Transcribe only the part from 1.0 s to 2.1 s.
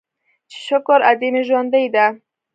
ادې مې ژوندۍ ده.